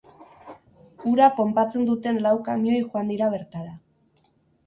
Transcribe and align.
Ura 1.09 1.27
ponpatzen 1.39 1.85
duten 1.89 2.17
lau 2.27 2.33
kamioi 2.47 2.79
joan 2.87 3.11
dira 3.13 3.27
bertara. 3.35 3.77